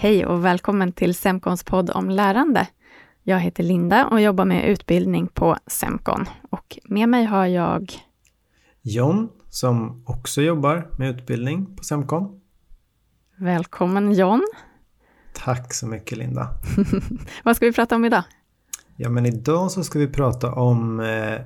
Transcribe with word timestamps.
Hej 0.00 0.26
och 0.26 0.44
välkommen 0.44 0.92
till 0.92 1.14
Semkons 1.14 1.64
podd 1.64 1.90
om 1.90 2.10
lärande. 2.10 2.68
Jag 3.22 3.40
heter 3.40 3.62
Linda 3.62 4.06
och 4.06 4.20
jobbar 4.20 4.44
med 4.44 4.68
utbildning 4.68 5.26
på 5.26 5.56
Semkon. 5.66 6.26
Och 6.50 6.78
med 6.84 7.08
mig 7.08 7.24
har 7.24 7.46
jag 7.46 7.92
John 8.82 9.28
som 9.48 10.02
också 10.06 10.42
jobbar 10.42 10.88
med 10.98 11.10
utbildning 11.10 11.76
på 11.76 11.84
Semkon. 11.84 12.40
Välkommen 13.36 14.12
John. 14.12 14.46
Tack 15.32 15.74
så 15.74 15.86
mycket 15.86 16.18
Linda. 16.18 16.48
Vad 17.44 17.56
ska 17.56 17.66
vi 17.66 17.72
prata 17.72 17.96
om 17.96 18.04
idag? 18.04 18.22
Ja 18.96 19.08
men 19.08 19.26
idag 19.26 19.70
så 19.70 19.84
ska 19.84 19.98
vi 19.98 20.08
prata 20.08 20.52
om 20.52 21.00
eh, 21.00 21.40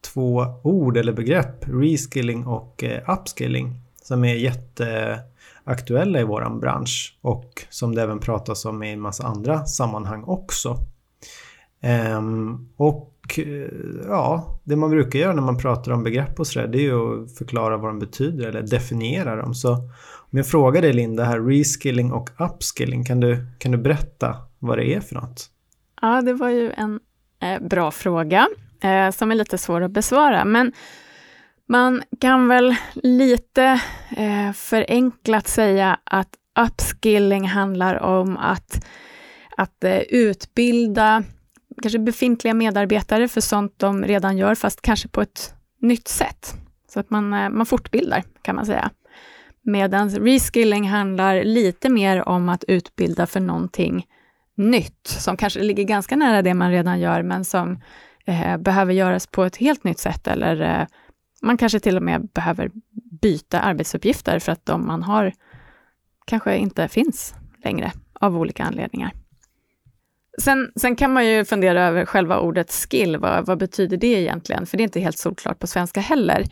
två 0.00 0.46
ord 0.64 0.96
eller 0.96 1.12
begrepp, 1.12 1.64
reskilling 1.68 2.46
och 2.46 2.84
eh, 2.84 3.10
upskilling, 3.18 3.85
som 4.06 4.24
är 4.24 4.34
jätteaktuella 4.34 6.20
i 6.20 6.24
våran 6.24 6.60
bransch 6.60 7.18
och 7.20 7.66
som 7.70 7.94
det 7.94 8.02
även 8.02 8.20
pratas 8.20 8.64
om 8.64 8.82
i 8.82 8.92
en 8.92 9.00
massa 9.00 9.26
andra 9.26 9.66
sammanhang 9.66 10.24
också. 10.24 10.76
Ehm, 11.80 12.68
och 12.76 13.38
eh, 13.38 13.68
ja, 14.06 14.58
det 14.64 14.76
man 14.76 14.90
brukar 14.90 15.18
göra 15.18 15.34
när 15.34 15.42
man 15.42 15.58
pratar 15.58 15.92
om 15.92 16.02
begrepp 16.02 16.40
och 16.40 16.46
sådär, 16.46 16.66
det 16.66 16.78
är 16.78 16.82
ju 16.82 17.24
att 17.24 17.38
förklara 17.38 17.76
vad 17.76 17.90
de 17.90 17.98
betyder 17.98 18.48
eller 18.48 18.62
definiera 18.62 19.36
dem. 19.36 19.54
Så 19.54 19.72
om 20.16 20.38
jag 20.38 20.46
frågar 20.46 20.82
dig 20.82 20.92
Linda 20.92 21.24
här, 21.24 21.40
reskilling 21.40 22.12
och 22.12 22.30
upskilling, 22.38 23.04
kan 23.04 23.20
du, 23.20 23.46
kan 23.58 23.72
du 23.72 23.78
berätta 23.78 24.36
vad 24.58 24.78
det 24.78 24.94
är 24.94 25.00
för 25.00 25.14
något? 25.14 25.50
Ja, 26.02 26.22
det 26.22 26.32
var 26.32 26.48
ju 26.48 26.72
en 26.72 27.00
eh, 27.42 27.68
bra 27.68 27.90
fråga 27.90 28.48
eh, 28.80 29.10
som 29.10 29.30
är 29.30 29.34
lite 29.34 29.58
svår 29.58 29.80
att 29.80 29.90
besvara, 29.90 30.44
men 30.44 30.72
man 31.68 32.02
kan 32.20 32.48
väl 32.48 32.76
lite 32.94 33.80
eh, 34.16 34.52
förenklat 34.52 35.48
säga 35.48 35.98
att 36.04 36.28
upskilling 37.06 37.48
handlar 37.48 38.02
om 38.02 38.36
att, 38.36 38.86
att 39.56 39.84
eh, 39.84 39.98
utbilda 39.98 41.24
kanske 41.82 41.98
befintliga 41.98 42.54
medarbetare 42.54 43.28
för 43.28 43.40
sånt 43.40 43.74
de 43.76 44.04
redan 44.04 44.38
gör, 44.38 44.54
fast 44.54 44.82
kanske 44.82 45.08
på 45.08 45.20
ett 45.20 45.54
nytt 45.80 46.08
sätt. 46.08 46.54
Så 46.88 47.00
att 47.00 47.10
man, 47.10 47.32
eh, 47.32 47.50
man 47.50 47.66
fortbildar, 47.66 48.24
kan 48.42 48.56
man 48.56 48.66
säga. 48.66 48.90
Medan 49.62 50.10
reskilling 50.10 50.88
handlar 50.88 51.44
lite 51.44 51.88
mer 51.88 52.28
om 52.28 52.48
att 52.48 52.64
utbilda 52.68 53.26
för 53.26 53.40
någonting 53.40 54.06
nytt, 54.56 55.06
som 55.06 55.36
kanske 55.36 55.60
ligger 55.60 55.84
ganska 55.84 56.16
nära 56.16 56.42
det 56.42 56.54
man 56.54 56.70
redan 56.70 57.00
gör, 57.00 57.22
men 57.22 57.44
som 57.44 57.80
eh, 58.26 58.56
behöver 58.56 58.92
göras 58.92 59.26
på 59.26 59.44
ett 59.44 59.56
helt 59.56 59.84
nytt 59.84 59.98
sätt, 59.98 60.26
eller 60.26 60.80
eh, 60.80 60.86
man 61.42 61.56
kanske 61.56 61.80
till 61.80 61.96
och 61.96 62.02
med 62.02 62.28
behöver 62.28 62.70
byta 63.20 63.60
arbetsuppgifter 63.60 64.38
för 64.38 64.52
att 64.52 64.66
de 64.66 64.86
man 64.86 65.02
har 65.02 65.32
kanske 66.24 66.56
inte 66.56 66.88
finns 66.88 67.34
längre 67.64 67.92
av 68.20 68.36
olika 68.36 68.64
anledningar. 68.64 69.12
Sen, 70.38 70.72
sen 70.76 70.96
kan 70.96 71.12
man 71.12 71.26
ju 71.26 71.44
fundera 71.44 71.84
över 71.84 72.04
själva 72.04 72.38
ordet 72.38 72.72
skill, 72.72 73.16
vad, 73.16 73.46
vad 73.46 73.58
betyder 73.58 73.96
det 73.96 74.06
egentligen? 74.06 74.66
För 74.66 74.76
det 74.76 74.82
är 74.82 74.84
inte 74.84 75.00
helt 75.00 75.18
solklart 75.18 75.58
på 75.58 75.66
svenska 75.66 76.00
heller. 76.00 76.44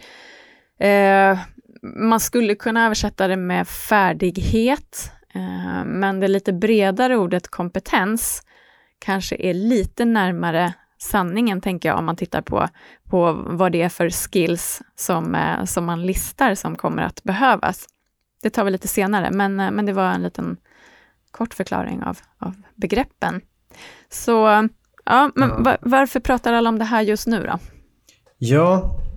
Eh, 0.78 1.38
man 1.82 2.20
skulle 2.20 2.54
kunna 2.54 2.86
översätta 2.86 3.28
det 3.28 3.36
med 3.36 3.68
färdighet, 3.68 5.12
eh, 5.34 5.84
men 5.84 6.20
det 6.20 6.28
lite 6.28 6.52
bredare 6.52 7.16
ordet 7.16 7.48
kompetens 7.48 8.42
kanske 8.98 9.36
är 9.36 9.54
lite 9.54 10.04
närmare 10.04 10.72
sanningen, 11.10 11.60
tänker 11.60 11.88
jag, 11.88 11.98
om 11.98 12.04
man 12.04 12.16
tittar 12.16 12.40
på, 12.42 12.68
på 13.10 13.32
vad 13.46 13.72
det 13.72 13.82
är 13.82 13.88
för 13.88 14.10
skills 14.10 14.82
som, 14.96 15.34
eh, 15.34 15.64
som 15.64 15.84
man 15.84 16.06
listar 16.06 16.54
som 16.54 16.76
kommer 16.76 17.02
att 17.02 17.22
behövas. 17.22 17.86
Det 18.42 18.50
tar 18.50 18.64
vi 18.64 18.70
lite 18.70 18.88
senare, 18.88 19.30
men, 19.30 19.60
eh, 19.60 19.70
men 19.70 19.86
det 19.86 19.92
var 19.92 20.08
en 20.10 20.22
liten 20.22 20.56
kort 21.30 21.54
förklaring 21.54 22.02
av, 22.02 22.18
av 22.38 22.54
begreppen. 22.74 23.40
Så 24.08 24.68
ja, 25.04 25.30
men 25.34 25.48
Ja. 25.48 25.56
va- 25.58 25.76
varför 25.80 26.20
pratar 26.20 26.52
alla 26.52 26.68
om 26.68 26.78
det 26.78 26.84
här 26.84 27.02
just 27.02 27.26
nu 27.26 27.42
då? 27.42 27.58
Ja, 28.38 28.74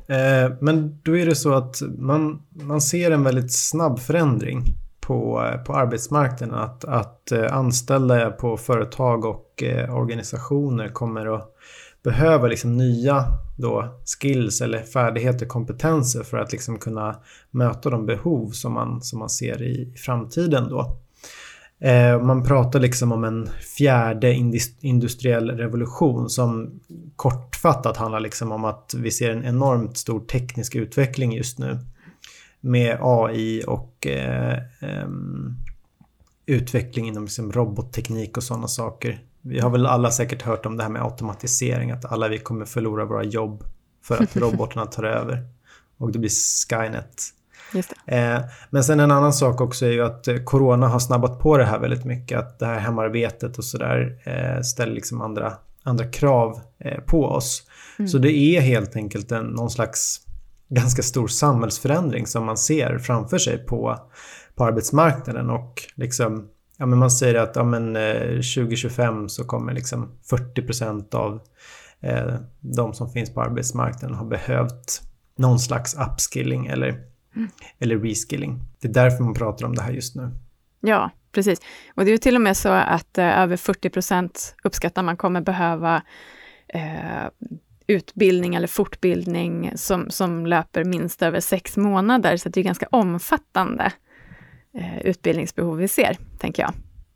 eh, 0.09 0.53
men 0.61 1.01
då 1.03 1.17
är 1.17 1.25
det 1.25 1.35
så 1.35 1.53
att 1.53 1.75
man, 1.97 2.41
man 2.49 2.81
ser 2.81 3.11
en 3.11 3.23
väldigt 3.23 3.53
snabb 3.53 3.99
förändring 3.99 4.63
på, 5.01 5.45
eh, 5.45 5.63
på 5.63 5.73
arbetsmarknaden. 5.75 6.55
Att, 6.55 6.85
att 6.85 7.31
anställda 7.51 8.29
på 8.31 8.57
företag 8.57 9.25
och 9.25 9.63
eh, 9.63 9.95
organisationer 9.95 10.89
kommer 10.89 11.35
att 11.35 11.53
behöver 12.07 12.49
liksom 12.49 12.77
nya 12.77 13.25
då 13.57 13.99
skills 14.05 14.61
eller 14.61 14.83
färdigheter, 14.83 15.45
kompetenser 15.45 16.23
för 16.23 16.37
att 16.37 16.51
liksom 16.51 16.79
kunna 16.79 17.19
möta 17.51 17.89
de 17.89 18.05
behov 18.05 18.49
som 18.49 18.73
man, 18.73 19.01
som 19.01 19.19
man 19.19 19.29
ser 19.29 19.61
i, 19.61 19.91
i 19.95 19.97
framtiden 19.97 20.69
då. 20.69 20.97
Eh, 21.79 22.21
man 22.21 22.43
pratar 22.43 22.79
liksom 22.79 23.11
om 23.11 23.23
en 23.23 23.49
fjärde 23.77 24.33
industriell 24.81 25.49
revolution 25.49 26.29
som 26.29 26.79
kortfattat 27.15 27.97
handlar 27.97 28.19
liksom 28.19 28.51
om 28.51 28.65
att 28.65 28.93
vi 28.97 29.11
ser 29.11 29.31
en 29.31 29.45
enormt 29.45 29.97
stor 29.97 30.19
teknisk 30.19 30.75
utveckling 30.75 31.33
just 31.33 31.59
nu. 31.59 31.79
Med 32.61 32.97
AI 33.01 33.63
och 33.67 34.07
eh, 34.07 34.57
eh, 34.79 35.07
utveckling 36.45 37.07
inom 37.07 37.23
liksom 37.23 37.51
robotteknik 37.51 38.37
och 38.37 38.43
sådana 38.43 38.67
saker. 38.67 39.21
Vi 39.47 39.59
har 39.59 39.69
väl 39.69 39.85
alla 39.85 40.11
säkert 40.11 40.41
hört 40.41 40.65
om 40.65 40.77
det 40.77 40.83
här 40.83 40.89
med 40.89 41.01
automatisering, 41.01 41.91
att 41.91 42.05
alla 42.05 42.27
vi 42.27 42.37
kommer 42.37 42.65
förlora 42.65 43.05
våra 43.05 43.23
jobb 43.23 43.63
för 44.03 44.23
att 44.23 44.35
robotarna 44.37 44.85
tar 44.85 45.03
över. 45.03 45.47
Och 45.97 46.11
det 46.11 46.19
blir 46.19 46.31
Skynet. 46.69 47.15
Eh, 48.05 48.39
men 48.69 48.83
sen 48.83 48.99
en 48.99 49.11
annan 49.11 49.33
sak 49.33 49.61
också 49.61 49.85
är 49.85 49.91
ju 49.91 50.03
att 50.03 50.27
eh, 50.27 50.37
Corona 50.37 50.87
har 50.87 50.99
snabbat 50.99 51.39
på 51.39 51.57
det 51.57 51.65
här 51.65 51.79
väldigt 51.79 52.05
mycket. 52.05 52.39
Att 52.39 52.59
det 52.59 52.65
här 52.65 52.79
hemarbetet 52.79 53.57
och 53.57 53.63
sådär 53.63 54.21
eh, 54.23 54.61
ställer 54.61 54.93
liksom 54.93 55.21
andra, 55.21 55.53
andra 55.83 56.05
krav 56.05 56.61
eh, 56.79 56.99
på 56.99 57.25
oss. 57.25 57.63
Så 58.11 58.17
det 58.17 58.31
är 58.31 58.61
helt 58.61 58.95
enkelt 58.95 59.31
en, 59.31 59.45
någon 59.45 59.69
slags 59.69 60.21
ganska 60.69 61.01
stor 61.01 61.27
samhällsförändring 61.27 62.27
som 62.27 62.45
man 62.45 62.57
ser 62.57 62.97
framför 62.97 63.37
sig 63.37 63.57
på, 63.57 63.99
på 64.55 64.65
arbetsmarknaden. 64.65 65.49
Och 65.49 65.83
liksom, 65.95 66.47
ja, 66.77 66.85
men 66.85 66.99
man 66.99 67.11
säger 67.11 67.35
att 67.35 67.55
ja, 67.55 67.63
men, 67.63 67.95
eh, 67.95 68.27
2025 68.27 69.29
så 69.29 69.43
kommer 69.43 69.73
liksom 69.73 70.11
40% 70.29 71.15
av 71.15 71.41
eh, 71.99 72.33
de 72.59 72.93
som 72.93 73.11
finns 73.11 73.33
på 73.33 73.41
arbetsmarknaden 73.41 74.17
ha 74.17 74.25
behövt 74.25 75.01
någon 75.35 75.59
slags 75.59 75.95
upskilling 75.95 76.67
eller 76.67 77.03
eller 77.79 77.97
reskilling. 77.97 78.61
Det 78.81 78.87
är 78.87 78.93
därför 78.93 79.23
man 79.23 79.33
pratar 79.33 79.65
om 79.65 79.75
det 79.75 79.81
här 79.81 79.91
just 79.91 80.15
nu. 80.15 80.31
Ja, 80.79 81.11
precis. 81.31 81.61
Och 81.95 82.05
det 82.05 82.09
är 82.09 82.11
ju 82.11 82.17
till 82.17 82.35
och 82.35 82.41
med 82.41 82.57
så 82.57 82.69
att 82.69 83.17
eh, 83.17 83.39
över 83.39 83.57
40 83.57 83.89
procent 83.89 84.55
uppskattar 84.63 85.03
man 85.03 85.17
kommer 85.17 85.41
behöva 85.41 86.01
eh, 86.67 87.29
utbildning 87.87 88.55
eller 88.55 88.67
fortbildning 88.67 89.71
som, 89.75 90.09
som 90.09 90.45
löper 90.45 90.83
minst 90.83 91.21
över 91.21 91.39
sex 91.39 91.77
månader. 91.77 92.37
Så 92.37 92.49
det 92.49 92.59
är 92.59 92.63
ganska 92.63 92.87
omfattande 92.91 93.83
eh, 93.83 93.91
utbildningsbehov 95.03 95.77
vi 95.77 95.87
ser, 95.87 96.17
tänker 96.39 96.63
jag. 96.63 96.73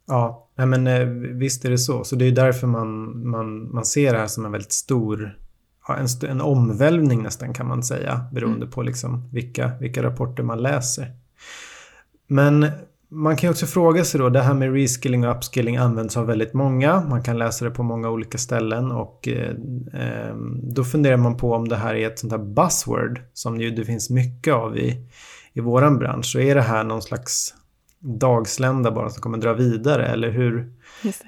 Ja, 0.08 0.48
men 0.56 0.88
eh, 0.88 1.06
visst 1.38 1.66
är 1.66 1.70
det 1.70 1.78
så. 1.78 2.04
Så 2.04 2.16
det 2.16 2.26
är 2.26 2.32
därför 2.32 2.68
man, 2.68 3.22
man, 3.30 3.74
man 3.74 3.86
ser 3.86 4.14
det 4.14 4.20
här 4.20 4.28
som 4.28 4.46
en 4.46 4.52
väldigt 4.52 4.72
stor, 4.72 5.38
en, 5.88 6.30
en 6.30 6.42
omvälvning 6.42 7.24
nästan 7.24 7.54
kan 7.54 7.68
man 7.68 7.84
säga, 7.84 8.26
beroende 8.34 8.68
på 8.68 8.82
liksom 8.82 9.30
vilka, 9.32 9.72
vilka 9.80 10.04
rapporter 10.04 10.44
man 10.44 10.62
läser. 10.62 11.12
Men 12.28 12.68
man 13.10 13.36
kan 13.36 13.48
ju 13.48 13.52
också 13.52 13.66
fråga 13.66 14.06
sig 14.06 14.20
då, 14.20 14.30
det 14.30 14.42
här 14.42 14.54
med 14.54 14.74
reskilling 14.74 15.28
och 15.28 15.38
upskilling 15.38 15.78
används 15.78 16.18
av 16.18 16.26
väldigt 16.26 16.54
många. 16.54 17.02
Man 17.02 17.24
kan 17.24 17.38
läsa 17.38 17.66
det 17.66 17.72
på 17.72 17.84
många 17.84 18.10
olika 18.10 18.38
ställen 18.38 18.92
och 18.92 19.28
eh, 19.28 19.56
eh, 19.94 20.36
då 20.64 20.84
funderar 20.84 21.18
man 21.18 21.38
på 21.38 21.54
om 21.54 21.68
det 21.68 21.76
här 21.76 21.96
är 21.96 22.08
ett 22.08 22.20
sånt 22.20 22.34
här 22.34 22.40
buzzword 22.40 23.22
som 23.34 23.62
ju 23.62 23.72
det 23.72 23.86
finns 23.86 24.10
mycket 24.10 24.54
av 24.54 24.78
i, 24.78 25.08
i 25.54 25.60
våran 25.60 25.98
bransch. 25.98 26.26
Så 26.26 26.40
är 26.40 26.56
det 26.56 26.62
här 26.62 26.84
någon 26.84 27.02
slags 27.02 27.54
dagslända 28.00 28.92
bara 28.92 29.10
som 29.10 29.22
kommer 29.22 29.38
dra 29.38 29.54
vidare 29.54 30.08
eller 30.08 30.30
hur, 30.30 30.74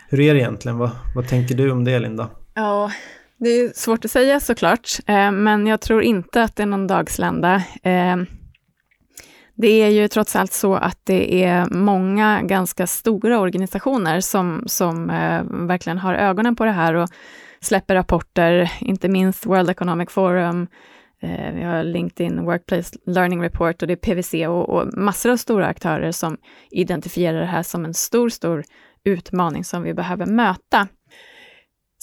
hur 0.10 0.20
är 0.20 0.34
det 0.34 0.40
egentligen? 0.40 0.78
Vad, 0.78 0.92
vad 1.16 1.28
tänker 1.28 1.56
du 1.56 1.72
om 1.72 1.84
det 1.84 2.00
Linda? 2.00 2.30
Ja, 2.54 2.92
det 3.38 3.50
är 3.50 3.72
svårt 3.76 4.06
att 4.06 4.12
säga 4.12 4.40
såklart, 4.40 4.90
eh, 5.06 5.32
men 5.32 5.68
jag 5.68 5.82
tror 5.82 6.04
inte 6.04 6.44
att 6.44 6.56
det 6.56 6.64
är 6.64 6.68
någon 6.68 6.88
dagslända. 6.88 7.56
Eh, 7.84 8.18
det 9.56 9.68
är 9.68 9.90
ju 9.90 10.08
trots 10.08 10.36
allt 10.36 10.54
så 10.54 10.76
att 10.76 11.00
det 11.04 11.44
är 11.44 11.66
många 11.70 12.42
ganska 12.42 12.88
stora 12.88 13.40
organisationer 13.40 14.22
som, 14.22 14.64
som 14.68 15.10
eh, 15.10 15.44
verkligen 15.50 15.98
har 15.98 16.14
ögonen 16.14 16.56
på 16.56 16.66
det 16.66 16.72
här 16.72 16.94
och 16.94 17.10
släpper 17.62 17.96
rapporter, 17.96 18.72
inte 18.80 19.10
minst 19.10 19.46
World 19.46 19.70
Economic 19.70 20.12
Forum, 20.12 20.68
eh, 21.24 21.54
vi 21.54 21.64
har 21.64 21.84
LinkedIn 21.84 22.46
Workplace 22.46 22.98
Learning 23.06 23.42
Report 23.42 23.82
och 23.82 23.88
det 23.88 23.94
är 23.94 24.16
PWC 24.16 24.48
och, 24.48 24.70
och 24.70 24.98
massor 24.98 25.32
av 25.32 25.38
stora 25.38 25.68
aktörer 25.68 26.12
som 26.12 26.38
identifierar 26.72 27.40
det 27.40 27.46
här 27.46 27.64
som 27.64 27.86
en 27.86 27.94
stor, 27.94 28.30
stor 28.30 28.64
utmaning 29.04 29.64
som 29.64 29.84
vi 29.84 29.94
behöver 29.94 30.26
möta. 30.26 30.88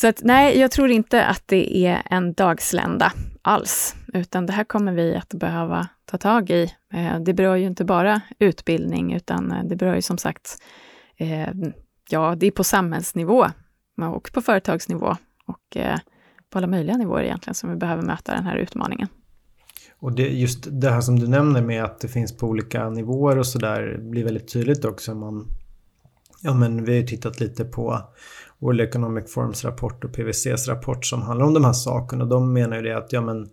Så 0.01 0.09
att, 0.09 0.21
nej, 0.23 0.59
jag 0.59 0.71
tror 0.71 0.91
inte 0.91 1.25
att 1.25 1.43
det 1.47 1.87
är 1.87 2.03
en 2.11 2.33
dagslända 2.33 3.13
alls, 3.43 3.97
utan 4.15 4.47
det 4.47 4.53
här 4.53 4.65
kommer 4.65 4.93
vi 4.93 5.17
att 5.17 5.35
behöva 5.35 5.89
ta 6.05 6.19
tag 6.19 6.51
i. 6.51 6.75
Eh, 6.95 7.21
Det 7.21 7.35
berör 7.35 7.57
ju 7.57 7.67
inte 7.67 7.85
bara 7.85 8.21
utbildning, 8.39 9.13
utan 9.13 9.53
eh, 9.53 9.65
det 9.65 9.77
berör 9.77 9.95
ju 9.95 10.03
som 10.03 10.19
sagt 10.19 10.63
eh, 11.17 11.49
ja, 12.11 12.35
det 12.37 12.47
är 12.47 12.51
på 12.51 12.65
samhällsnivå 12.65 13.47
och 14.15 14.31
på 14.33 14.43
företagsnivå 14.43 15.17
och 15.47 15.77
eh, 15.77 15.99
på 16.51 16.59
alla 16.59 16.67
möjliga 16.67 16.97
nivåer 16.97 17.23
egentligen 17.23 17.55
som 17.55 17.71
vi 17.71 17.77
behöver 17.77 18.03
möta 18.03 18.35
den 18.35 18.45
här 18.45 18.57
utmaningen. 18.57 19.09
Och 19.99 20.13
det, 20.13 20.29
just 20.29 20.67
det 20.71 20.91
här 20.91 21.01
som 21.01 21.19
du 21.19 21.29
nämner 21.29 21.63
med 21.63 21.85
att 21.85 22.01
det 22.01 22.09
finns 22.09 22.37
på 22.37 22.47
olika 22.47 22.91
nivåer 22.91 23.39
och 23.39 23.47
sådär 23.47 23.99
blir 24.01 24.25
väldigt 24.25 24.53
tydligt 24.53 24.85
också. 24.85 25.15
Man, 25.15 25.47
ja, 26.43 26.55
men 26.55 26.85
vi 26.85 26.93
har 26.93 27.01
ju 27.01 27.07
tittat 27.07 27.41
lite 27.41 27.65
på 27.65 28.01
World 28.59 28.81
Economic 28.81 29.33
Forums 29.33 29.65
rapport 29.65 30.05
och 30.05 30.13
PWCs 30.13 30.69
rapport 30.69 31.07
som 31.07 31.23
handlar 31.23 31.47
om 31.47 31.55
de 31.55 31.65
här 31.65 31.73
sakerna. 31.73 32.25
Och 32.25 32.31
de 32.31 32.53
menar 32.53 32.77
ju 32.77 32.83
det 32.83 32.97
att 32.97 33.13
ja, 33.13 33.21
men, 33.21 33.49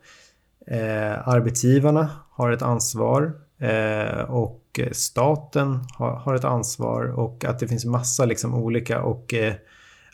eh, 0.67 1.27
arbetsgivarna 1.27 2.09
har 2.31 2.51
ett 2.51 2.61
ansvar 2.61 3.33
eh, 3.59 4.21
och 4.21 4.79
staten 4.91 5.79
har, 5.97 6.15
har, 6.15 6.35
ett 6.35 6.43
ansvar 6.43 7.03
och 7.05 7.45
att 7.45 7.59
det 7.59 7.67
finns 7.67 7.85
massa 7.85 8.25
liksom, 8.25 8.53
olika 8.53 9.01
och 9.01 9.33
eh, 9.33 9.53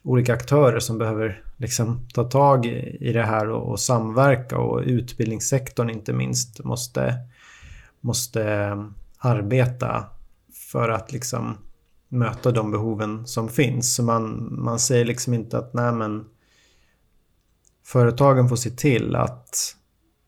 olika 0.03 0.33
aktörer 0.33 0.79
som 0.79 0.97
behöver 0.97 1.43
liksom, 1.63 2.07
ta 2.13 2.23
tag 2.23 2.65
i 2.65 3.13
det 3.13 3.23
här 3.23 3.49
och, 3.49 3.71
och, 3.71 3.79
samverka 3.79 4.57
och 4.57 4.81
utbildningssektorn 4.85 5.89
inte 5.89 6.13
minst 6.13 6.63
måste, 6.63 7.15
måste 8.01 8.43
eh, 8.43 8.85
arbeta 9.17 10.05
för 10.71 10.89
att 10.89 11.11
liksom 11.11 11.57
möta 12.07 12.51
de 12.51 12.71
behoven 12.71 13.27
som 13.27 13.49
finns. 13.49 13.95
Så 13.95 14.03
man, 14.03 14.47
man 14.63 14.79
säger 14.79 15.05
liksom 15.05 15.33
inte 15.33 15.57
att 15.57 15.73
nej 15.73 15.91
men 15.91 16.25
företagen 17.85 18.49
får 18.49 18.55
se 18.55 18.69
till 18.69 19.15
att, 19.15 19.75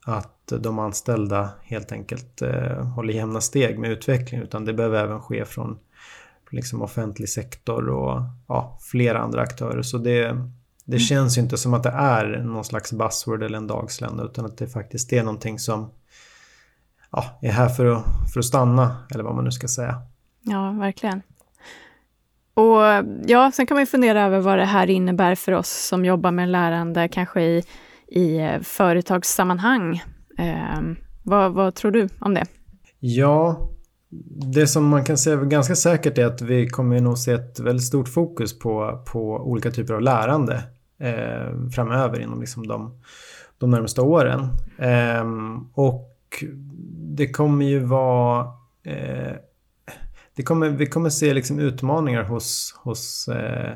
att 0.06 0.54
de 0.60 0.80
anställda 0.80 1.50
helt 1.64 1.92
enkelt 1.92 2.42
eh, 2.42 2.86
håller 2.86 3.14
jämna 3.14 3.42
steg 3.42 3.80
med 3.80 3.92
utvecklingen. 3.92 4.46
utan 4.46 4.66
det 4.66 4.74
behöver 4.74 5.04
även 5.04 5.22
ske 5.22 5.46
från 5.46 5.80
liksom 6.50 6.82
offentlig 6.82 7.30
sektor 7.30 7.90
och 7.90 8.22
ja, 8.48 8.78
flera 8.82 9.20
andra 9.20 9.42
aktörer. 9.42 9.82
Så 9.82 9.98
det, 9.98 10.50
det 10.86 10.96
mm. 10.96 11.00
känns 11.00 11.38
ju 11.38 11.42
inte 11.42 11.58
som 11.58 11.74
att 11.74 11.84
det 11.84 11.90
är 11.90 12.44
någon 12.44 12.64
slags 12.64 12.94
buzzword 12.94 13.44
eller 13.44 13.58
en 13.58 13.68
dagslända 13.68 14.24
utan 14.24 14.46
att 14.46 14.58
det 14.58 14.68
faktiskt 14.68 15.14
är 15.14 15.24
någonting 15.24 15.60
som 15.60 15.92
ja, 17.12 17.40
är 17.42 17.52
här 17.52 17.70
för 17.70 17.86
att, 17.86 18.04
för 18.34 18.40
att 18.40 18.46
stanna 18.46 18.98
eller 19.12 19.24
vad 19.24 19.36
man 19.36 19.44
nu 19.44 19.52
ska 19.52 19.68
säga. 19.68 20.02
Ja, 20.42 20.72
verkligen. 20.72 21.22
Och 22.54 22.82
ja, 23.26 23.52
sen 23.54 23.68
kan 23.68 23.76
man 23.76 23.82
ju 23.82 23.86
fundera 23.86 24.24
över 24.24 24.40
vad 24.40 24.58
det 24.58 24.66
här 24.66 24.90
innebär 24.90 25.36
för 25.36 25.52
oss 25.52 25.70
som 25.70 26.06
jobbar 26.06 26.32
med 26.32 26.50
lärande, 26.50 27.08
kanske 27.08 27.42
i, 27.42 27.64
i 28.08 28.38
eh, 28.38 28.60
företagssammanhang. 28.62 30.04
Eh, 30.38 30.82
vad, 31.24 31.54
vad 31.54 31.76
tror 31.76 31.92
du 31.92 32.10
om 32.20 32.34
det? 32.34 32.46
Ja, 33.00 33.70
det 34.54 34.68
som 34.68 34.88
man 34.88 35.06
kan 35.06 35.18
säga 35.18 35.36
ganska 35.36 35.76
säkert 35.76 36.18
är 36.18 36.26
att 36.26 36.42
vi 36.42 36.70
kommer 36.70 37.00
nog 37.00 37.18
se 37.18 37.32
ett 37.32 37.60
väldigt 37.60 37.86
stort 37.86 38.10
fokus 38.10 38.60
på, 38.60 39.04
på 39.12 39.22
olika 39.22 39.72
typer 39.72 39.94
av 39.94 40.02
lärande 40.02 40.64
eh, 40.98 41.70
framöver 41.76 42.20
inom 42.20 42.40
liksom 42.40 42.68
de, 42.68 43.02
de 43.58 43.70
närmaste 43.70 44.02
åren. 44.02 44.50
Eh, 44.78 45.26
och 45.74 46.12
det 46.98 47.32
kommer 47.32 47.66
ju 47.66 47.80
vara 47.80 48.48
eh, 48.84 49.36
det 50.36 50.44
kommer, 50.44 50.70
vi 50.70 50.86
kommer 50.86 51.10
se 51.10 51.34
liksom 51.34 51.60
utmaningar 51.60 52.24
hos, 52.24 52.76
hos 52.84 53.28
eh, 53.28 53.74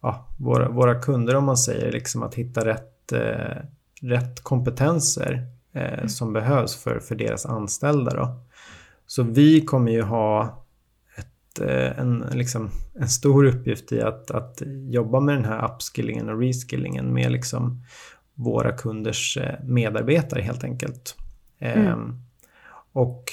ja, 0.00 0.26
våra, 0.36 0.68
våra 0.68 1.00
kunder 1.00 1.36
om 1.36 1.44
man 1.44 1.56
säger, 1.56 1.92
liksom 1.92 2.22
att 2.22 2.34
hitta 2.34 2.64
rätt, 2.64 3.12
eh, 3.12 3.56
rätt 4.00 4.42
kompetenser 4.42 5.46
eh, 5.72 5.92
mm. 5.92 6.08
som 6.08 6.32
behövs 6.32 6.76
för, 6.76 7.00
för 7.00 7.14
deras 7.14 7.46
anställda. 7.46 8.14
Då. 8.14 8.40
Så 9.06 9.22
vi 9.22 9.60
kommer 9.60 9.92
ju 9.92 10.02
ha 10.02 10.62
en, 11.64 12.24
liksom, 12.32 12.70
en 12.94 13.08
stor 13.08 13.44
uppgift 13.44 13.92
i 13.92 14.02
att, 14.02 14.30
att 14.30 14.62
jobba 14.90 15.20
med 15.20 15.34
den 15.34 15.44
här 15.44 15.74
upskillingen 15.74 16.28
och 16.28 16.40
reskillingen 16.40 17.14
med 17.14 17.32
liksom 17.32 17.82
våra 18.34 18.72
kunders 18.72 19.36
eh, 19.36 19.64
medarbetare 19.64 20.42
helt 20.42 20.64
enkelt. 20.64 21.16
Mm. 21.58 21.86
Ehm, 21.86 22.20
och 22.92 23.32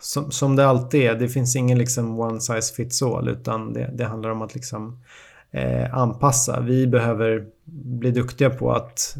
som, 0.00 0.30
som 0.30 0.56
det 0.56 0.66
alltid 0.66 1.02
är, 1.02 1.14
det 1.14 1.28
finns 1.28 1.56
ingen 1.56 1.78
liksom 1.78 2.20
one 2.20 2.40
size 2.40 2.74
fits 2.74 3.02
all 3.02 3.28
utan 3.28 3.72
det, 3.72 3.90
det 3.94 4.04
handlar 4.04 4.30
om 4.30 4.42
att 4.42 4.54
liksom 4.54 5.02
eh, 5.50 5.94
anpassa. 5.94 6.60
Vi 6.60 6.86
behöver 6.86 7.46
bli 7.64 8.10
duktiga 8.10 8.50
på 8.50 8.72
att 8.72 9.16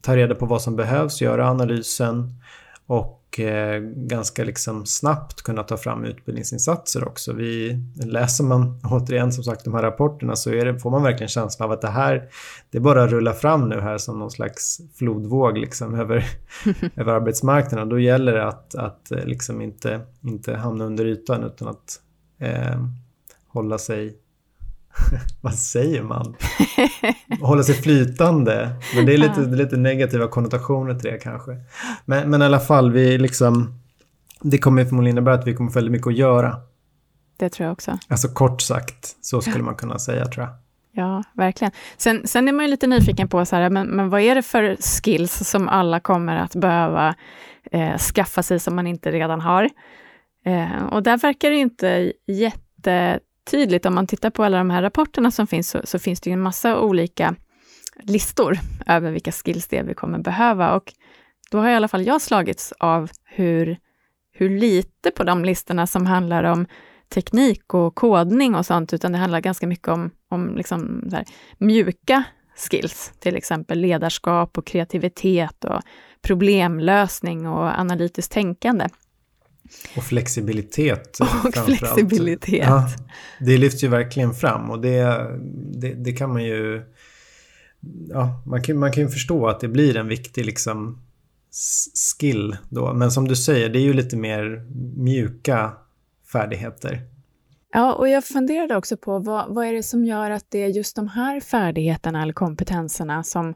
ta 0.00 0.16
reda 0.16 0.34
på 0.34 0.46
vad 0.46 0.62
som 0.62 0.76
behövs, 0.76 1.20
göra 1.20 1.48
analysen 1.48 2.32
och 2.88 3.40
eh, 3.40 3.80
ganska 3.80 4.44
liksom 4.44 4.86
snabbt 4.86 5.42
kunna 5.42 5.62
ta 5.62 5.76
fram 5.76 6.04
utbildningsinsatser 6.04 7.08
också. 7.08 7.32
Vi, 7.32 7.78
läser 8.04 8.44
man 8.44 8.80
återigen 8.84 9.32
som 9.32 9.44
sagt 9.44 9.64
de 9.64 9.74
här 9.74 9.82
rapporterna 9.82 10.36
så 10.36 10.50
det, 10.50 10.78
får 10.78 10.90
man 10.90 11.02
verkligen 11.02 11.28
känslan 11.28 11.66
av 11.66 11.72
att 11.72 11.80
det 11.80 11.90
här 11.90 12.28
det 12.70 12.80
bara 12.80 13.06
rullar 13.06 13.32
fram 13.32 13.68
nu 13.68 13.80
här 13.80 13.98
som 13.98 14.18
någon 14.18 14.30
slags 14.30 14.80
flodvåg 14.94 15.58
liksom 15.58 15.94
över, 15.94 16.24
över 16.96 17.12
arbetsmarknaden. 17.12 17.88
Då 17.88 17.98
gäller 17.98 18.32
det 18.32 18.46
att, 18.46 18.74
att 18.74 19.10
eh, 19.10 19.24
liksom 19.24 19.60
inte, 19.60 20.00
inte 20.20 20.56
hamna 20.56 20.84
under 20.84 21.04
ytan 21.04 21.44
utan 21.44 21.68
att 21.68 22.00
eh, 22.38 22.84
hålla 23.48 23.78
sig 23.78 24.16
vad 25.40 25.54
säger 25.54 26.02
man? 26.02 26.34
Hålla 27.40 27.62
sig 27.62 27.74
flytande. 27.74 28.70
Men 28.94 29.06
det 29.06 29.14
är 29.14 29.18
lite, 29.18 29.40
lite 29.40 29.76
negativa 29.76 30.28
konnotationer 30.28 30.94
till 30.94 31.10
det 31.10 31.18
kanske. 31.18 31.56
Men, 32.04 32.30
men 32.30 32.42
i 32.42 32.44
alla 32.44 32.60
fall, 32.60 32.92
vi 32.92 33.18
liksom, 33.18 33.80
det 34.40 34.58
kommer 34.58 34.84
förmodligen 34.84 35.14
innebära 35.16 35.34
att 35.34 35.46
vi 35.46 35.54
kommer 35.54 35.70
få 35.70 35.74
väldigt 35.74 35.92
mycket 35.92 36.06
att 36.06 36.16
göra. 36.16 36.56
Det 37.36 37.48
tror 37.48 37.64
jag 37.64 37.72
också. 37.72 37.98
Alltså 38.08 38.28
kort 38.28 38.62
sagt, 38.62 39.16
så 39.20 39.40
skulle 39.40 39.64
man 39.64 39.74
kunna 39.74 39.98
säga 39.98 40.26
tror 40.26 40.46
jag. 40.46 40.54
Ja, 40.92 41.22
verkligen. 41.32 41.72
Sen, 41.96 42.26
sen 42.26 42.48
är 42.48 42.52
man 42.52 42.64
ju 42.64 42.70
lite 42.70 42.86
nyfiken 42.86 43.28
på, 43.28 43.44
så 43.44 43.56
här, 43.56 43.70
men, 43.70 43.86
men 43.86 44.10
vad 44.10 44.20
är 44.20 44.34
det 44.34 44.42
för 44.42 44.76
skills 44.76 45.32
som 45.32 45.68
alla 45.68 46.00
kommer 46.00 46.36
att 46.36 46.54
behöva 46.54 47.14
eh, 47.72 47.96
skaffa 47.96 48.42
sig 48.42 48.60
som 48.60 48.76
man 48.76 48.86
inte 48.86 49.12
redan 49.12 49.40
har? 49.40 49.68
Eh, 50.44 50.84
och 50.90 51.02
där 51.02 51.16
verkar 51.16 51.50
det 51.50 51.56
inte 51.56 52.12
jätte 52.26 53.20
tydligt, 53.50 53.86
om 53.86 53.94
man 53.94 54.06
tittar 54.06 54.30
på 54.30 54.44
alla 54.44 54.58
de 54.58 54.70
här 54.70 54.82
rapporterna 54.82 55.30
som 55.30 55.46
finns, 55.46 55.70
så, 55.70 55.80
så 55.84 55.98
finns 55.98 56.20
det 56.20 56.30
ju 56.30 56.34
en 56.34 56.40
massa 56.40 56.80
olika 56.80 57.34
listor 58.02 58.58
över 58.86 59.10
vilka 59.10 59.32
skills 59.32 59.68
det 59.68 59.78
är 59.78 59.84
vi 59.84 59.94
kommer 59.94 60.18
behöva. 60.18 60.74
Och 60.74 60.92
då 61.50 61.58
har 61.58 61.70
i 61.70 61.74
alla 61.74 61.88
fall 61.88 62.06
jag 62.06 62.22
slagits 62.22 62.72
av 62.78 63.10
hur, 63.24 63.78
hur 64.32 64.58
lite 64.58 65.10
på 65.10 65.24
de 65.24 65.44
listorna 65.44 65.86
som 65.86 66.06
handlar 66.06 66.44
om 66.44 66.66
teknik 67.08 67.74
och 67.74 67.94
kodning 67.94 68.54
och 68.54 68.66
sånt, 68.66 68.92
utan 68.92 69.12
det 69.12 69.18
handlar 69.18 69.40
ganska 69.40 69.66
mycket 69.66 69.88
om, 69.88 70.10
om 70.28 70.56
liksom 70.56 71.08
här, 71.12 71.24
mjuka 71.58 72.24
skills, 72.70 73.12
till 73.18 73.36
exempel 73.36 73.80
ledarskap 73.80 74.58
och 74.58 74.66
kreativitet 74.66 75.64
och 75.64 75.80
problemlösning 76.22 77.46
och 77.46 77.78
analytiskt 77.78 78.32
tänkande. 78.32 78.88
Och 79.96 80.04
flexibilitet. 80.04 81.18
Och 81.44 81.54
flexibilitet. 81.54 82.66
Ja, 82.66 82.90
det 83.40 83.58
lyfts 83.58 83.84
ju 83.84 83.88
verkligen 83.88 84.34
fram 84.34 84.70
och 84.70 84.80
det, 84.80 85.26
det, 85.74 85.94
det 85.94 86.12
kan 86.12 86.32
man 86.32 86.44
ju... 86.44 86.82
Ja, 88.08 88.42
man 88.46 88.62
kan, 88.62 88.78
man 88.78 88.92
kan 88.92 89.02
ju 89.02 89.08
förstå 89.08 89.48
att 89.48 89.60
det 89.60 89.68
blir 89.68 89.96
en 89.96 90.08
viktig 90.08 90.46
liksom 90.46 91.02
skill 92.18 92.56
då. 92.68 92.94
Men 92.94 93.10
som 93.10 93.28
du 93.28 93.36
säger, 93.36 93.68
det 93.68 93.78
är 93.78 93.82
ju 93.82 93.92
lite 93.92 94.16
mer 94.16 94.66
mjuka 94.96 95.72
färdigheter. 96.32 97.02
Ja, 97.72 97.94
och 97.94 98.08
jag 98.08 98.24
funderade 98.24 98.76
också 98.76 98.96
på 98.96 99.18
vad, 99.18 99.54
vad 99.54 99.66
är 99.66 99.72
det 99.72 99.82
som 99.82 100.04
gör 100.04 100.30
att 100.30 100.46
det 100.48 100.58
är 100.58 100.68
just 100.68 100.96
de 100.96 101.08
här 101.08 101.40
färdigheterna 101.40 102.22
eller 102.22 102.32
kompetenserna 102.32 103.24
som, 103.24 103.54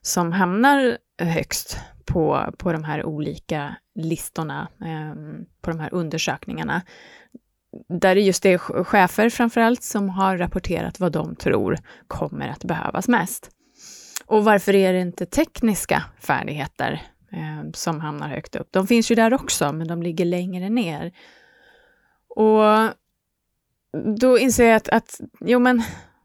som 0.00 0.32
hamnar 0.32 0.98
högst 1.18 1.78
på, 2.04 2.52
på 2.58 2.72
de 2.72 2.84
här 2.84 3.04
olika 3.04 3.76
listorna, 3.94 4.68
eh, 4.80 5.14
på 5.60 5.70
de 5.70 5.80
här 5.80 5.94
undersökningarna. 5.94 6.82
Där 7.88 8.14
det 8.14 8.20
just 8.20 8.46
är 8.46 8.58
chefer 8.84 9.30
framförallt 9.30 9.82
som 9.82 10.08
har 10.08 10.38
rapporterat 10.38 11.00
vad 11.00 11.12
de 11.12 11.36
tror 11.36 11.78
kommer 12.06 12.48
att 12.48 12.64
behövas 12.64 13.08
mest. 13.08 13.50
Och 14.26 14.44
varför 14.44 14.74
är 14.74 14.92
det 14.92 15.00
inte 15.00 15.26
tekniska 15.26 16.02
färdigheter 16.20 17.02
eh, 17.32 17.70
som 17.74 18.00
hamnar 18.00 18.28
högt 18.28 18.56
upp? 18.56 18.68
De 18.70 18.86
finns 18.86 19.10
ju 19.10 19.14
där 19.14 19.34
också, 19.34 19.72
men 19.72 19.88
de 19.88 20.02
ligger 20.02 20.24
längre 20.24 20.70
ner. 20.70 21.12
Och 22.28 22.92
då 24.18 24.38
inser 24.38 24.66
jag 24.66 24.76
att, 24.76 24.88
att 24.88 25.20
jo 25.40 25.58
men 25.58 25.82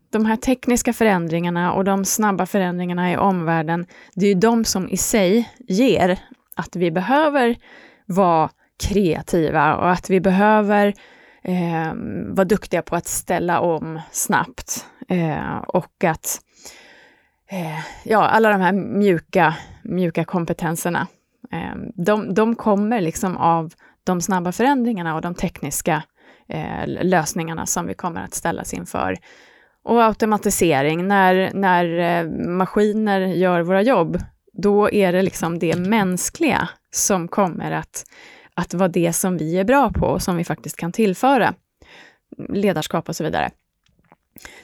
de 0.10 0.26
här 0.26 0.36
tekniska 0.36 0.94
förändringarna 0.94 1.74
och 1.74 1.84
de 1.84 2.06
snabba 2.06 2.46
förändringarna 2.46 3.12
i 3.12 3.18
omvärlden, 3.18 3.86
det 4.16 4.26
är 4.26 4.30
ju 4.30 4.40
de 4.40 4.66
som 4.66 4.90
i 4.90 4.98
sig 4.98 5.50
ger 5.68 6.20
att 6.56 6.76
vi 6.76 6.92
behöver 6.92 7.56
vara 8.06 8.50
kreativa 8.84 9.76
och 9.76 9.92
att 9.92 10.10
vi 10.10 10.20
behöver 10.20 10.94
eh, 11.44 11.94
vara 12.28 12.46
duktiga 12.46 12.82
på 12.82 12.96
att 12.96 13.08
ställa 13.08 13.60
om 13.60 14.02
snabbt. 14.12 14.86
Eh, 15.08 15.58
och 15.58 16.04
att 16.04 16.40
eh, 17.52 17.80
ja, 18.04 18.28
alla 18.28 18.50
de 18.50 18.62
här 18.62 18.74
mjuka, 18.74 19.56
mjuka 19.84 20.26
kompetenserna, 20.26 21.08
eh, 21.52 21.76
de, 21.96 22.34
de 22.34 22.56
kommer 22.56 23.02
liksom 23.02 23.38
av 23.38 23.74
de 24.04 24.22
snabba 24.22 24.52
förändringarna 24.52 25.16
och 25.16 25.22
de 25.22 25.36
tekniska 25.36 26.04
eh, 26.50 26.88
lösningarna 26.88 27.66
som 27.66 27.88
vi 27.88 27.94
kommer 27.94 28.22
att 28.24 28.34
ställas 28.34 28.74
inför. 28.74 29.18
Och 29.84 30.04
automatisering, 30.04 31.08
när, 31.08 31.52
när 31.54 32.00
eh, 32.00 32.30
maskiner 32.48 33.20
gör 33.20 33.62
våra 33.62 33.82
jobb, 33.82 34.20
då 34.54 34.92
är 34.92 35.12
det 35.14 35.22
liksom 35.22 35.60
det 35.60 35.76
mänskliga 35.76 36.70
som 36.92 37.28
kommer 37.28 37.72
att, 37.72 38.04
att 38.54 38.74
vara 38.74 38.90
det 38.90 39.14
som 39.14 39.38
vi 39.38 39.58
är 39.58 39.64
bra 39.64 39.92
på 39.92 40.06
och 40.06 40.22
som 40.22 40.38
vi 40.38 40.44
faktiskt 40.44 40.78
kan 40.78 40.92
tillföra. 40.92 41.54
Ledarskap 42.50 43.10
och 43.10 43.16
så 43.16 43.24
vidare. 43.24 43.52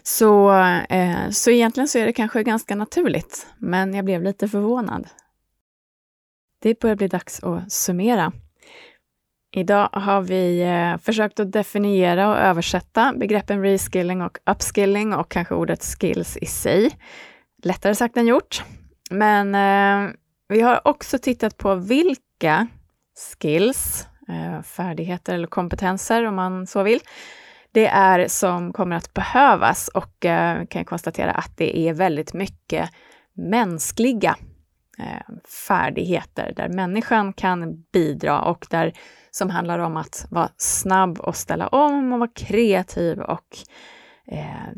Så, 0.04 0.54
eh, 0.90 1.30
så 1.30 1.52
egentligen 1.52 1.88
så 1.88 2.00
är 2.00 2.06
det 2.06 2.14
kanske 2.14 2.44
ganska 2.44 2.76
naturligt, 2.76 3.48
men 3.58 3.94
jag 3.94 4.06
blev 4.06 4.24
lite 4.24 4.48
förvånad. 4.48 5.08
Det 6.60 6.80
börjar 6.80 6.96
bli 6.96 7.08
dags 7.08 7.44
att 7.44 7.72
summera. 7.72 8.32
Idag 9.56 9.90
har 9.92 10.22
vi 10.22 10.62
eh, 10.62 10.98
försökt 10.98 11.40
att 11.40 11.52
definiera 11.52 12.30
och 12.30 12.38
översätta 12.38 13.14
begreppen 13.18 13.62
reskilling 13.62 14.22
och 14.22 14.38
upskilling 14.46 15.14
och 15.14 15.30
kanske 15.30 15.56
ordet 15.56 15.84
skills 15.84 16.38
i 16.38 16.46
sig. 16.46 16.98
Lättare 17.64 17.96
sagt 17.96 18.18
än 18.18 18.28
gjort. 18.28 18.64
Men 19.12 19.56
eh, 19.56 20.12
vi 20.50 20.62
har 20.62 20.88
också 20.88 21.18
tittat 21.18 21.58
på 21.58 21.76
vilka 21.76 22.68
skills, 23.16 24.08
eh, 24.30 24.62
färdigheter 24.62 25.34
eller 25.34 25.48
kompetenser 25.48 26.26
om 26.26 26.36
man 26.36 26.68
så 26.68 26.84
vill, 26.84 27.00
det 27.72 27.88
är 27.88 28.28
som 28.28 28.74
kommer 28.74 28.96
att 28.96 29.14
behövas 29.14 29.88
och 29.88 30.26
eh, 30.26 30.66
kan 30.66 30.86
konstatera 30.86 31.32
att 31.32 31.58
det 31.58 31.80
är 31.80 31.94
väldigt 31.94 32.34
mycket 32.34 32.90
mänskliga 33.34 34.36
Eh, 35.00 35.36
färdigheter 35.68 36.54
där 36.56 36.70
människan 36.70 37.34
kan 37.34 37.86
bidra 37.94 38.42
och 38.42 38.68
där 38.70 38.94
som 39.32 39.50
handlar 39.50 39.80
om 39.80 39.98
att 39.98 40.28
vara 40.30 40.50
snabb 40.58 41.20
och 41.20 41.36
ställa 41.36 41.68
om 41.68 42.14
och 42.14 42.20
vara 42.20 42.32
kreativ 42.36 43.20
och 43.20 43.58
eh, 44.28 44.72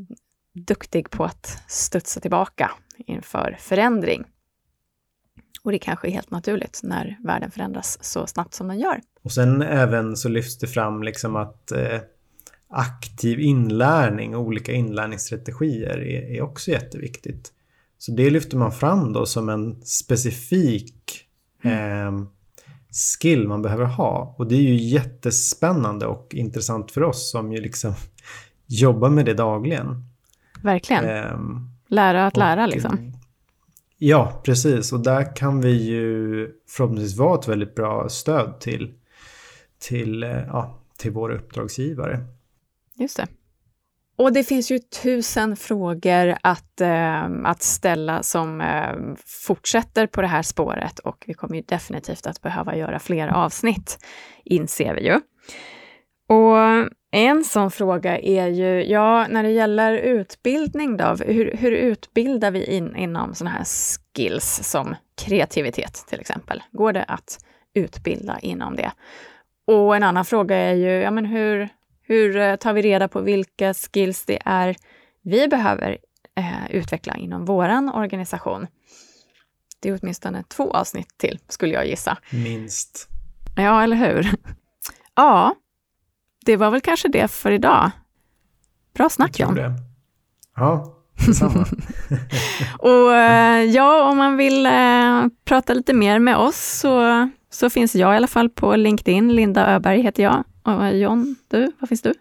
duktig 0.53 1.09
på 1.09 1.23
att 1.23 1.63
studsa 1.67 2.19
tillbaka 2.19 2.71
inför 2.97 3.57
förändring. 3.59 4.23
Och 5.63 5.71
det 5.71 5.79
kanske 5.79 6.07
är 6.07 6.11
helt 6.11 6.31
naturligt 6.31 6.79
när 6.83 7.17
världen 7.23 7.51
förändras 7.51 8.03
så 8.03 8.27
snabbt 8.27 8.53
som 8.53 8.67
den 8.67 8.79
gör. 8.79 9.01
Och 9.23 9.31
sen 9.31 9.61
även 9.61 10.15
så 10.15 10.29
lyfts 10.29 10.57
det 10.57 10.67
fram 10.67 11.03
liksom 11.03 11.35
att 11.35 11.71
eh, 11.71 11.99
aktiv 12.69 13.39
inlärning 13.39 14.35
och 14.35 14.41
olika 14.41 14.71
inlärningsstrategier 14.71 15.97
är, 15.97 16.35
är 16.35 16.41
också 16.41 16.71
jätteviktigt. 16.71 17.51
Så 17.97 18.11
det 18.11 18.29
lyfter 18.29 18.57
man 18.57 18.71
fram 18.71 19.13
då 19.13 19.25
som 19.25 19.49
en 19.49 19.81
specifik 19.81 21.27
mm. 21.61 22.17
eh, 22.17 22.27
skill 23.19 23.47
man 23.47 23.61
behöver 23.61 23.85
ha. 23.85 24.35
Och 24.37 24.47
det 24.47 24.55
är 24.55 24.61
ju 24.61 24.75
jättespännande 24.75 26.05
och 26.05 26.33
intressant 26.33 26.91
för 26.91 27.03
oss 27.03 27.31
som 27.31 27.51
ju 27.51 27.61
liksom 27.61 27.93
jobbar 28.65 29.09
med 29.09 29.25
det 29.25 29.33
dagligen. 29.33 30.05
Verkligen. 30.63 31.05
Eh, 31.05 31.39
lära 31.87 32.27
att 32.27 32.37
lära 32.37 32.65
liksom. 32.65 33.11
Ja, 33.97 34.41
precis. 34.45 34.93
Och 34.93 34.99
där 34.99 35.35
kan 35.35 35.61
vi 35.61 35.83
ju 35.83 36.51
förhoppningsvis 36.67 37.17
vara 37.17 37.39
ett 37.39 37.47
väldigt 37.47 37.75
bra 37.75 38.09
stöd 38.09 38.59
till, 38.59 38.93
till, 39.79 40.23
eh, 40.23 40.29
ja, 40.29 40.81
till 40.97 41.11
våra 41.11 41.35
uppdragsgivare. 41.35 42.25
Just 42.93 43.17
det. 43.17 43.27
Och 44.17 44.33
det 44.33 44.43
finns 44.43 44.71
ju 44.71 44.79
tusen 44.79 45.55
frågor 45.55 46.37
att, 46.41 46.81
eh, 46.81 47.23
att 47.43 47.61
ställa 47.61 48.23
som 48.23 48.61
eh, 48.61 48.95
fortsätter 49.25 50.07
på 50.07 50.21
det 50.21 50.27
här 50.27 50.41
spåret 50.41 50.99
och 50.99 51.23
vi 51.27 51.33
kommer 51.33 51.55
ju 51.55 51.61
definitivt 51.61 52.27
att 52.27 52.41
behöva 52.41 52.75
göra 52.75 52.99
fler 52.99 53.27
avsnitt, 53.27 54.05
inser 54.43 54.95
vi 54.95 55.05
ju. 55.05 55.19
Och 56.27 56.57
en 57.11 57.43
sån 57.43 57.71
fråga 57.71 58.19
är 58.19 58.47
ju, 58.47 58.83
ja, 58.85 59.27
när 59.29 59.43
det 59.43 59.51
gäller 59.51 59.93
utbildning 59.93 60.97
då, 60.97 61.15
hur, 61.27 61.57
hur 61.57 61.71
utbildar 61.71 62.51
vi 62.51 62.65
in, 62.65 62.95
inom 62.95 63.35
sådana 63.35 63.57
här 63.57 63.65
skills 63.65 64.59
som 64.63 64.95
kreativitet 65.17 66.05
till 66.07 66.19
exempel? 66.19 66.63
Går 66.71 66.93
det 66.93 67.03
att 67.03 67.39
utbilda 67.73 68.39
inom 68.39 68.75
det? 68.75 68.91
Och 69.67 69.95
en 69.95 70.03
annan 70.03 70.25
fråga 70.25 70.55
är 70.57 70.73
ju, 70.73 70.91
ja 70.91 71.11
men 71.11 71.25
hur, 71.25 71.69
hur 72.07 72.37
eh, 72.37 72.55
tar 72.55 72.73
vi 72.73 72.81
reda 72.81 73.07
på 73.07 73.21
vilka 73.21 73.73
skills 73.73 74.25
det 74.25 74.39
är 74.45 74.75
vi 75.23 75.47
behöver 75.47 75.97
eh, 76.37 76.71
utveckla 76.71 77.15
inom 77.15 77.45
vår 77.45 77.95
organisation? 77.95 78.67
Det 79.79 79.89
är 79.89 79.99
åtminstone 80.01 80.43
två 80.43 80.71
avsnitt 80.71 81.17
till, 81.17 81.39
skulle 81.47 81.73
jag 81.73 81.87
gissa. 81.87 82.17
Minst. 82.31 83.07
Ja, 83.55 83.83
eller 83.83 83.95
hur? 83.95 84.29
Ja, 85.17 85.55
det 86.45 86.57
var 86.57 86.71
väl 86.71 86.81
kanske 86.81 87.07
det 87.07 87.27
för 87.27 87.51
idag. 87.51 87.91
Bra 88.93 89.09
snack, 89.09 89.39
John. 89.39 89.55
Det. 89.55 89.73
Ja, 90.55 90.95
detsamma. 91.27 91.65
och 92.79 93.15
eh, 93.15 93.63
ja, 93.63 94.09
om 94.09 94.17
man 94.17 94.37
vill 94.37 94.65
eh, 94.65 95.25
prata 95.45 95.73
lite 95.73 95.93
mer 95.93 96.19
med 96.19 96.37
oss 96.37 96.79
så, 96.79 97.29
så 97.49 97.69
finns 97.69 97.95
jag 97.95 98.13
i 98.13 98.17
alla 98.17 98.27
fall 98.27 98.49
på 98.49 98.75
LinkedIn. 98.75 99.35
Linda 99.35 99.67
Öberg 99.67 100.01
heter 100.01 100.23
jag. 100.23 100.43
Och 100.65 100.97
John, 100.97 101.35
du, 101.47 101.71
var 101.79 101.87
finns 101.87 102.01
du? 102.01 102.13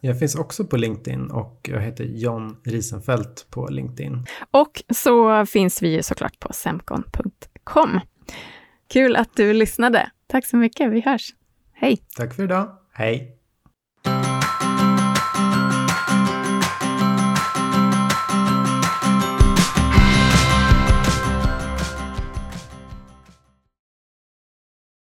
Jag 0.00 0.18
finns 0.18 0.34
också 0.34 0.64
på 0.64 0.76
LinkedIn 0.76 1.30
och 1.30 1.68
jag 1.72 1.80
heter 1.80 2.04
John 2.04 2.56
Risenfeldt 2.64 3.46
på 3.50 3.68
LinkedIn. 3.68 4.26
Och 4.50 4.82
så 4.94 5.46
finns 5.46 5.82
vi 5.82 5.88
ju 5.88 6.02
såklart 6.02 6.40
på 6.40 6.52
semcon.com. 6.52 8.00
Kul 8.88 9.16
att 9.16 9.36
du 9.36 9.52
lyssnade. 9.52 10.10
Tack 10.26 10.46
så 10.46 10.56
mycket, 10.56 10.92
vi 10.92 11.00
hörs. 11.00 11.34
Hej! 11.72 11.98
Tack 12.16 12.34
för 12.34 12.42
idag. 12.42 12.68
Hej! 12.92 13.37